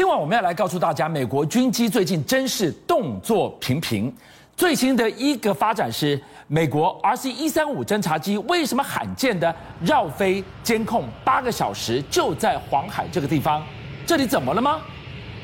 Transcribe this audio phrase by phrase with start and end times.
[0.00, 4.10] 今晚我们要来告诉大家，美国军机最近真是动作频频。
[4.56, 13.62] 最新的一个发展是，美国 RC 一三五侦察机为什么罕见的绕飞监控八个小时，就在黄海这个地方？
[14.06, 14.80] 这里怎么了吗？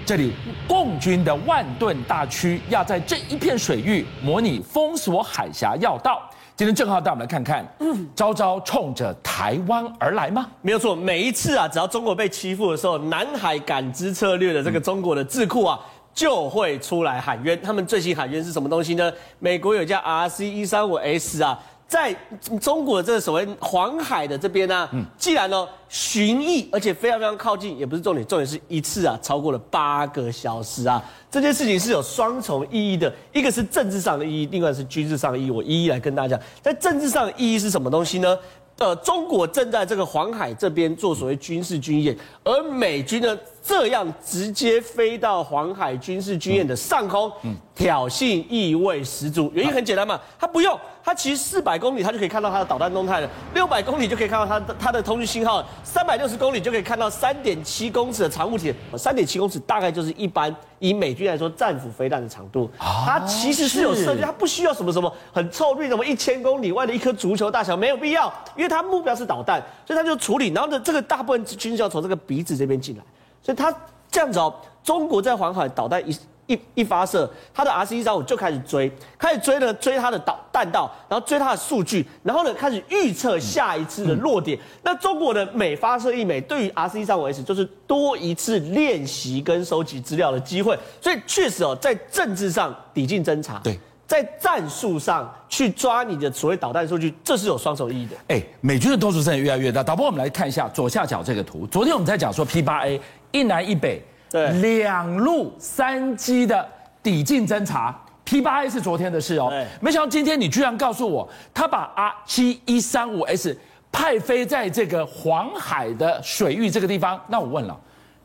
[0.06, 0.32] 这里
[0.68, 6.22] 共军的万吨大驱要在这一片水域模拟封锁海峡要道。
[6.54, 10.46] 今天正好带我们来看看，嗯，招招冲着台湾而来吗？
[10.62, 15.76] 没有错，每一次啊，只要中国被欺负的时候，南海感知策略的这个中国的智库啊，
[16.14, 17.60] 就会出来喊冤。
[17.60, 19.12] 他们最新喊冤是什么东西呢？
[19.40, 21.58] 美国有一架 RC 一三五 S 啊。
[21.88, 22.14] 在
[22.60, 31.00] 中国的这个所谓黄海的这边呢，既然呢巡弋，而且非常非常靠近，也不是重点，重点是一次啊超过了八个小时啊，
[31.30, 36.46] 这件事情是有双重意义的，一个是政治上的意义，另外是军事上的意义，我一一来跟大家讲。
[36.60, 38.36] 在政治上的意义是什么东西呢？
[38.78, 47.30] 呃，中国正在这个黄海这边做所谓军事军演，而美军呢这样直接飞到黄海军事军演的上空，
[47.74, 49.50] 挑衅意味十足。
[49.52, 50.78] 原因很简单嘛，他不用。
[51.02, 58.74] 他其实四百公里，他就可以看到他的导弹动态了；六百公里就可以看到他的它的通讯信号；三百六十公里就可以看到三点七公尺的长物体。
[58.96, 62.68] 三点七公尺大概就是一般以美军来说战斧飞弹的长度。
[62.78, 70.48] 它其实是有设计，它不需要什么什么很臭屁，什么一千公里外的一颗足球大小没有必要，因为它目标是导弹，所以它就处理。
[70.52, 73.02] 然后呢，这个大部分军要从这个鼻子这边进来，
[73.42, 73.74] 所以它
[74.10, 76.16] 这样子哦，中国在黄海导弹一。
[76.48, 84.56] 一一发射，他的 RC-135 就开始追，开始追呢，追他的导弹道，然后追他的数据，然后呢，开始预测下一次的落点。
[84.84, 90.78] 那中国的每发射一枚，对于 RC-135S 就是多一次练习跟收集资料的机会。
[91.00, 93.76] 所以确实哦，在政治上抵近侦察，对，
[94.06, 98.16] 在战术上去抓你的所谓导弹数据，这是有双重意义的。
[98.28, 99.82] 哎，美军的动作真的越来越大。
[99.82, 101.66] 导播，我们来看一下左下角这个图。
[101.66, 103.00] 昨天我们在讲说 P 八 A
[103.32, 104.00] 一南一北。
[104.30, 106.64] 对，两路三机的
[107.02, 109.48] 抵近侦察 P 八 A 是昨天的事哦。
[109.50, 113.58] 对，没想到今天你居然告诉我，他把 R 七一三五 S
[113.90, 117.20] 派飞在这个黄海的水域这个地方。
[117.26, 117.76] 那我问了，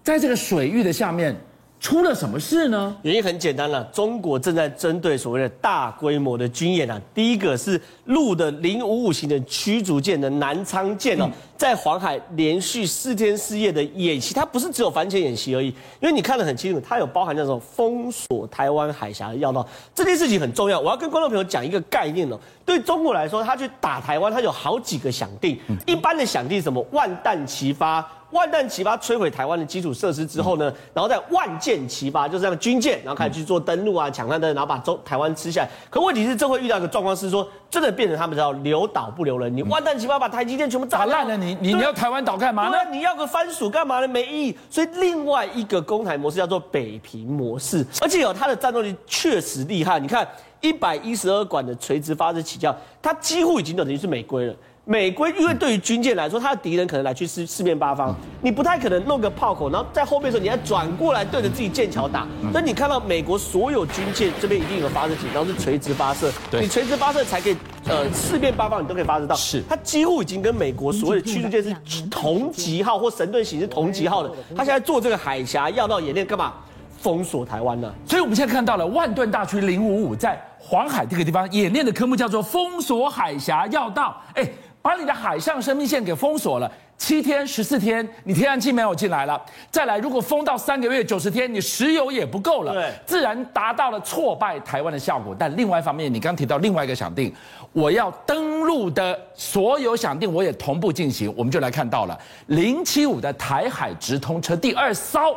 [0.03, 1.35] 在这个水域的下面。
[1.81, 2.95] 出了什么事呢？
[3.01, 7.01] 原因很简单了，中国正在针对所谓的大规模的军演啊。
[7.11, 11.27] 第一个是陆的零五五型的驱逐舰的南昌舰哦，
[11.57, 20.79] 在黄海连续四天四夜的演习，它不是只有反潜演习而已，因为你看得很清楚，它有包含那种封锁台湾海峡的要道，这件事情很重要。
[20.79, 28.07] 我要跟观众朋友讲一个概念哦，对中国来说，他去打台湾，他有好几个想定，一般的想定什么万弹齐发。
[28.31, 35.69] 万弹齐发摧毁台湾的基础设施之后呢，然后再万箭齐发，就是这样军舰，然后开始去做登陆啊、抢滩登，然后把中台湾吃下来。
[35.89, 39.55] 可问题是，这会遇到一个状况是说，真的变成他们叫留岛不留人。
[39.55, 42.77] 你万弹齐发把台积电全部炸烂了，你你你要台湾岛干嘛呢？
[42.91, 44.07] 你要个番薯干嘛呢？
[44.07, 44.57] 没意义。
[44.69, 49.99] 所以另外一个攻台模式叫做北平模式，而且有它的战斗力确实厉害。
[49.99, 50.27] 你看
[50.61, 54.53] 一百一十二管的垂直发射起降，它几乎已经等于是美规了。
[54.85, 62.27] 美国因为对于军舰来说，它的敌人可能来去四四面八方，你不太可能弄个炮口，然后在后面的时候你还转过来对着自己舰桥打。
[62.51, 67.55] 所以你看到美国所有军舰这边一定有发射井，然后是垂直发射，你垂直发射才可以，
[67.87, 69.35] 呃，四面八方你都可以发射到。
[69.35, 71.75] 是，它几乎已经跟美国所谓的驱逐舰是
[72.09, 74.31] 同级号或神盾型是同级号的。
[74.57, 76.53] 他现在做这个海峡要道演练干嘛？
[76.97, 77.91] 封锁台湾呢？
[78.05, 84.19] 所以我们现在看到了万吨大驱零五五在黄海这个地方演练的科目叫做封锁海峡要道。
[84.33, 84.49] 哎。
[84.81, 89.39] 把你的海上生命线给封锁了七天十四天，你天然气没有进来了。
[89.69, 92.73] 再来，如果封到三个月九十天，你石油也不够了。
[92.73, 95.35] 对，自然达到了挫败台湾的效果。
[95.37, 97.33] 但另外一方面，你刚提到另外一个想定，
[97.73, 101.33] 我要登陆的所有想定，我也同步进行。
[101.35, 105.35] 我们就来看到了零七五的台海直通车第二艘，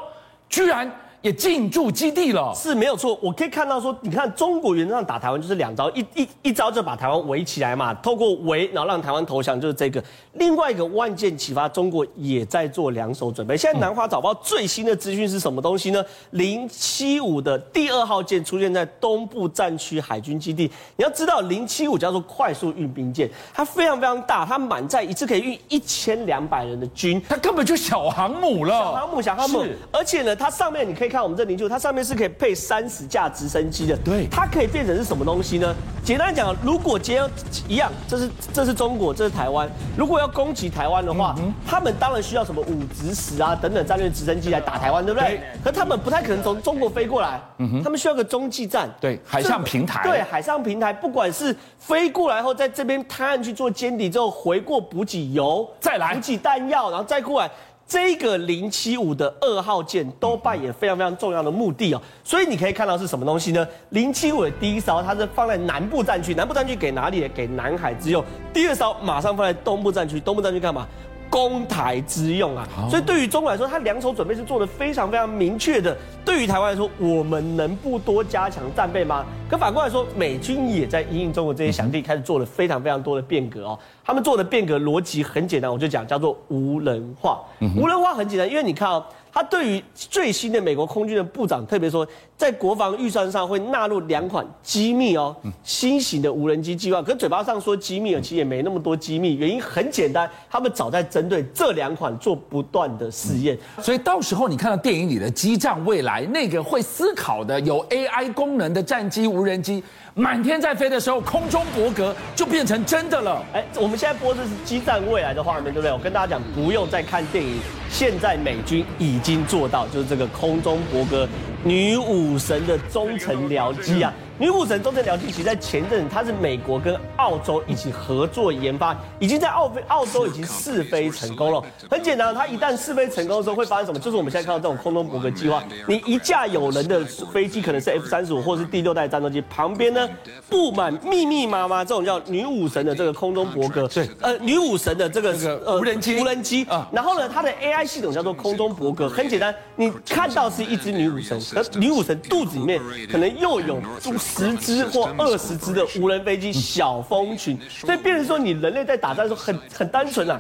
[0.49, 0.91] 居然。
[1.25, 3.19] 也进驻基地了，是没有错。
[3.23, 10.05] 我可以看到说，你看中国原则上打台湾就是两招，一一一招就把台湾围起来嘛，透过围，然后让台湾投降，就是这个。
[10.35, 13.57] 另外一个万箭齐发，中国也在做两手准备。
[13.57, 16.05] 现在南华早报最新的资讯是什么东西呢？
[16.33, 20.71] 零七五的第二号舰出现在东部战区海军基地。
[20.97, 28.75] 你要知道，零七五叫做快速运兵舰，它非常非常大，它满载一次可以运一千两百人的军，它根本就小航母了。
[28.75, 29.65] 小航母，小航母。
[29.91, 31.14] 而且呢，它上面你可以。
[31.15, 33.97] 看我们这零七五，它上面是可以配三十架直升机的。
[33.99, 35.73] 对，它可以变成是什么东西呢？
[36.03, 37.25] 简单讲，如果今天
[37.69, 39.71] 一样，这是这是中国，这是台湾。
[39.97, 45.29] 如果要攻击台湾的话，嗯、他们当然需要什么武直十啊等等战略直升机来打台湾，对不对？
[45.29, 57.49] 对，可他们不太可能从中国飞过来，嗯哼，他们需要个中继站，对，海上平台，对，海上平台，不管是飞过来后在这边滩岸去做歼敌之后回过补给油，再来补给弹药，然后再过来。
[57.87, 62.03] 这个零七五的二号舰都扮演非常非常重要的目的哦。
[62.23, 63.67] 所以你可以看到是什么东西呢？
[63.91, 67.29] 零七五的第一艘它是放在南部战区，南部战区给哪里？
[67.29, 68.25] 给南海之用。
[68.53, 70.87] 第二艘马上放在东部战区，东部战区干嘛？
[71.31, 75.97] 攻台之用啊，所以对于中国来说，它两手准备是做的非常非常明确的。
[76.25, 79.27] 对于台湾来说，我们能不多加强战备吗？
[79.51, 83.79] 可反过来说，美军也在因应中国这些想地开始做了非常非常多的变革哦。
[84.05, 87.41] 他们做的变革逻辑很简单，我就讲叫做无人化。
[87.77, 89.05] 无人化很简单，因为你看哦。
[89.37, 92.07] 他对于最新的美国空军的部长特别说，
[92.37, 95.35] 在国防预算上会纳入两款机密哦，
[95.65, 97.03] 新型的无人机计划。
[97.03, 99.35] 可嘴巴上说机密，其实也没那么多机密。
[99.35, 103.59] 原因很简单，他们早在针对这两款做不断的试验。
[103.83, 109.83] 所以到时候你看到电影里的机战未来那个会思考的有 AI 功能的战机无人机。
[110.17, 113.43] 满天在飞的时候，空中博格就变成真的了。
[113.53, 115.93] 哎，我们现在播的是激战未来的画面，对不对？
[115.93, 121.29] 我跟大家讲，不用再看电影，现在美军已经做到，就是这个空中博格。
[121.63, 131.63] 女武神的忠诚僚机啊，女武神中程僚机，其实在前阵，它是美国跟澳洲一起合作研发，已经在澳飞澳洲已经试飞成功了。
[131.89, 133.99] 很简单，它一旦试飞成功的时候，会发生什么？
[133.99, 140.09] 就是我们现在看到这种空中博格计划，你一架有人的飞机，可能是 F 三十五或是第六代战斗机，旁边呢
[140.49, 145.33] 布满密密麻麻这种叫女武神的这个空中博格，对，呃，女武神的这个
[145.65, 151.41] 呃无人机，无人机啊，然后呢，它的 AI 系统叫做空中博格，很简单，你看到是一只女武神。
[151.55, 152.81] 而女武神肚子里面
[153.11, 153.81] 可能又有
[154.25, 160.39] 十只或二十只的无人飞机小蜂群，所以变成说你人类在打仗的时候很很单纯啊，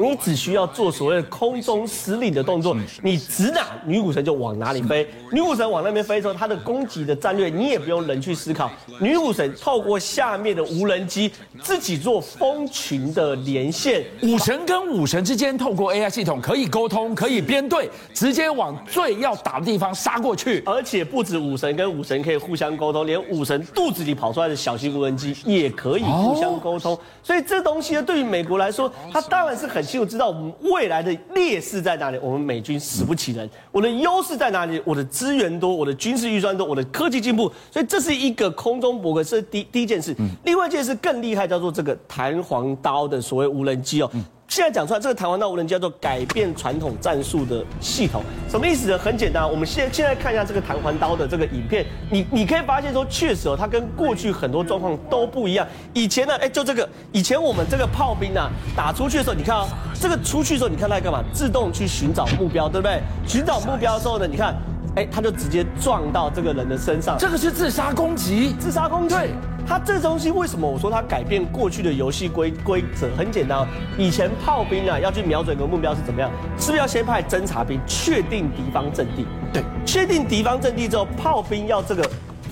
[0.00, 11.30] 你只需要做所谓的空中司令的动作，你指哪女武神就往哪里飞，女武神往那边飞的时候，它的攻击的战略你也不用人去思考，女武神透过下面的无人机
[11.62, 20.62] 自己做蜂群的连线，武神跟武神之间透过 AI 系统可以沟通，可以编队，直接往最要打的地方杀过去。
[20.64, 26.98] 而且不止武神跟武神可以互相沟通，连武神肚子里跑出来的小型无人机也可以互相沟通。
[27.22, 32.18] 所以这东西呢，对于美国来说，他当然是很清楚知道我们未来的劣势在哪里。
[32.22, 34.80] 我们美军死不起人，我的优势在哪里？
[34.84, 37.52] 我的资源多，我的军事预算多，我的科技进步。
[37.70, 40.14] 所以这是一个空中博客，是第第一件事。
[40.44, 44.10] 另外一件事更厉害，叫做这个弹簧刀的所谓无人机哦。
[44.54, 48.98] 现在讲出来，这个弹簧刀无人机叫做改变传统战术的系统，什么意思呢？
[48.98, 55.66] 很简单，我们现现在看一下这个弹簧刀的这个影片，你你可以发现说，确实哦，它跟过去很多状况都不一样。
[55.94, 59.66] 以前呢，哎，就这个，以前我们这个炮兵啊，打出去的时候，你看啊，
[59.98, 61.24] 这个出去的时候，你看它干嘛？
[61.32, 63.00] 自动去寻找目标，对不对？
[63.26, 64.54] 寻找目标的时候呢，你看，
[64.96, 67.16] 哎，他就直接撞到这个人的身上。
[67.18, 69.14] 这个是自杀攻击，自杀攻击。
[69.14, 69.30] 对。
[69.64, 73.08] 他这东西为什么我说他改变过去的游戏规规则？
[73.16, 73.64] 很简单，
[73.96, 76.28] 以前炮兵啊要去瞄准一个目标是怎么样？
[76.58, 79.24] 是不是要先派侦察兵确定敌方阵地？
[79.52, 82.02] 对，确定敌方阵地之后，炮兵要这个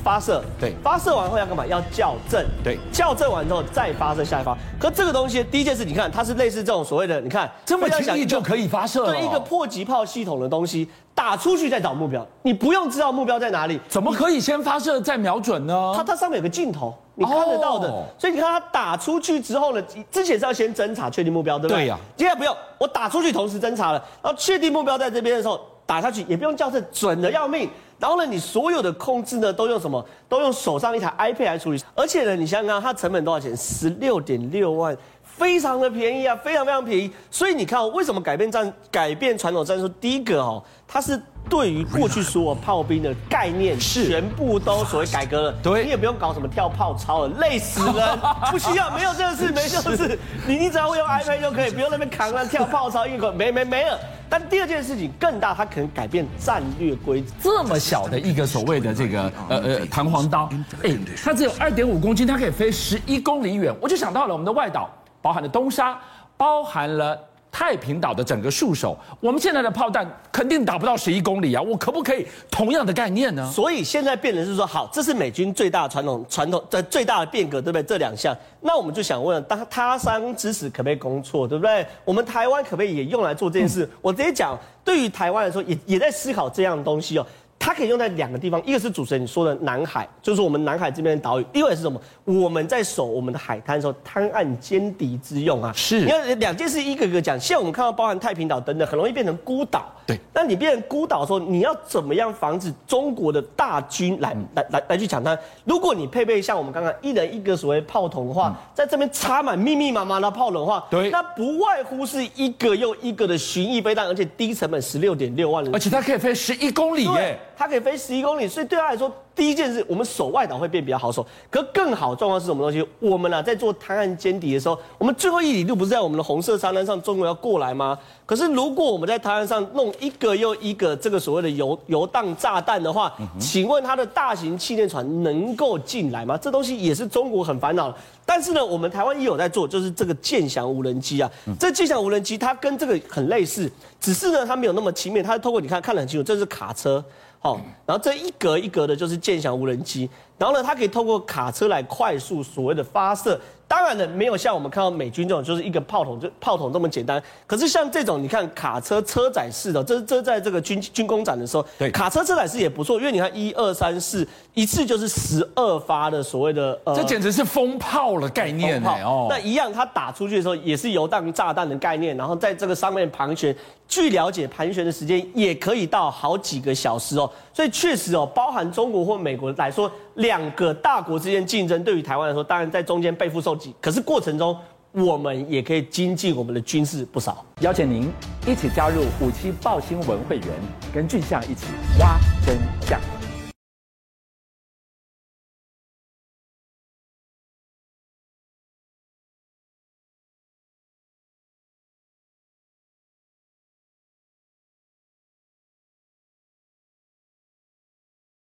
[0.02, 0.43] 发射。
[0.58, 1.67] 对，发射完后要干嘛？
[1.67, 2.44] 要校正。
[2.64, 4.56] 对，校正完之后再发射下一发。
[4.79, 10.88] 可这个东西第一件事，你看它是类似这种所谓的，你看这么轻易就可以发射了，对，一个迫击炮系统的东西。
[11.12, 15.93] 打出去再找目标，你不用知道目标在哪里，怎么可以先发射再瞄准呢？
[15.94, 17.91] 它它上面有个镜头，你看得到的。
[17.91, 18.05] Oh.
[18.17, 21.82] 所以你看它打出去之后呢，之前是要先侦查确定目标，对不对？
[21.85, 22.00] 对呀、啊。
[22.17, 27.69] 接下来不用，我打出去同时侦查了，然后确定目标在这边的时候打下去也不用校正，准的要命。
[28.00, 30.04] 然后呢，你所有的控制呢都用什么？
[30.28, 31.80] 都用手上一台 iPad 来处理。
[31.95, 33.54] 而且呢，你想想看，它成本多少钱？
[33.57, 34.97] 十六点六万。
[35.23, 37.11] 非常的便宜啊，非常非常便宜。
[37.30, 39.88] 所以你看，为什么改变战改变传统战术？
[39.88, 41.19] 第一个哦，它是
[41.50, 45.52] 对于过去所有炮兵的概念是全部都所谓改革了。
[45.62, 48.16] 对，你也不用搞什么跳炮操了，累死了，
[48.50, 50.19] 不需要，没有这个事，没这个事。
[50.47, 53.99] 你你只要会用 iPad 就可以，不用那边扛了跳炮操，一个没没没了。
[54.28, 57.35] 但第二件事情更大，它可能改变战略规则。
[57.42, 60.49] 这么小的一个所谓的这个呃呃弹簧刀，
[60.85, 63.75] 哎，它只有二点五公斤，它可以飞十一公里远。
[63.80, 64.88] 我就想到了我们的外岛。
[65.23, 65.99] 包含了东沙，
[66.35, 67.14] 包含了
[67.50, 68.99] 太平岛的整个束手。
[69.21, 71.62] 我们现在的炮弹肯定打不到十一公里啊！
[71.62, 73.50] 我可不可以同样的概念呢？
[73.52, 77.83] 所以现在变成是说，好，这是美军最大的传统传统的最大的变革，对不对？
[77.83, 81.87] 这两项，那我们就想问，当他山之石可不可以攻错，对不对？
[82.04, 83.88] 我们台湾可不可以也用来做这件事？
[84.00, 87.26] 我直接讲，对于台湾来说，也也在思考这样的东西哦。
[87.62, 92.00] 它可以用在两个地方，一个是主持人你说的南海，就是我们南海这边的岛屿；另外是什么？
[92.25, 95.71] 我们在守我们的海滩的时候，滩岸歼敌之用啊。
[95.76, 97.38] 是，因为两件事一个一个讲。
[97.38, 99.93] 现在我们看到包含太平岛等等，很容易变成孤岛。
[100.07, 105.38] 对，那你变成孤岛的时候，你要怎么样防止中国的大军来、嗯、来来来去抢滩？
[105.64, 117.38] 如果你配备像我们刚刚一人一个所谓炮筒的话，嗯、在这边插满密密麻麻的炮筒的话，对，那不外乎是一个又一个的巡弋飞弹，而且低成本十六点六万人，而且它可以飞十一公里耶。
[117.61, 121.26] 它可以飞十一公里，所以对他来说，第一件事，我们守外岛会变比较好守。
[121.49, 122.87] 可更好状况是什么东西？
[122.99, 127.99] 我们啊，在做滩岸歼敌的时候，我们最后一里路不是在我们的红色沙滩上，中国要过来吗？
[128.26, 136.37] 可是如果我们在滩岸上弄一个又一个这个所谓的游游荡炸弹的话，请问它的大型气垫船能够进来吗？
[136.37, 137.90] 这东西也是中国很烦恼。
[138.26, 141.30] 但是呢，我们台湾也有在做，就是这个剑翔无人机啊。
[141.59, 147.02] 这剑翔无人机它跟这个很类似，只是呢，它没有那么轻便，它透过你看看得很清楚，这是卡车。
[147.42, 153.40] 好，然后这一格一格的就是剑翔无人机，然后呢，它可以透过卡车来快速所谓的发射。
[153.70, 157.22] 当然了，没有像我们看到美军这种，就是一个炮筒就炮筒这么简单。
[157.46, 169.28] 可是像这种，你看卡车车载式的，这这在这个军军工展的时候，对，卡车车载式也不错，因为你看一二三四，一次就是十二发的所谓的呃，这简直是风炮的概念炮哦。
[169.30, 173.54] 那一样，它打出去的时候也是游荡炸弹的概念，然后在这个上面盘旋。
[173.86, 177.28] 据了解，盘旋的时间也可以到好几个小时哦。
[177.52, 184.57] 所以确实哦，包含中国或美国来说，两个大国之间竞争，对于台湾来说，当然在中间背负受可是过程中，
[184.93, 187.45] 我们也可以精进我们的军事不少。
[187.61, 188.11] 邀请您
[188.47, 190.47] 一起加入虎七报新闻会员，
[190.93, 191.67] 跟俊相一起
[191.99, 193.19] 挖真相。